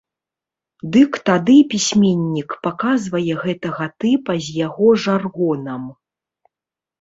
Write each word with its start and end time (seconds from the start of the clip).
Дык 0.93 1.11
тады 1.29 1.57
пісьменнік 1.73 2.55
паказвае 2.67 3.33
гэтакага 3.43 3.87
тыпа 4.05 4.33
з 4.47 4.57
яго 4.65 4.87
жаргонам. 5.05 5.83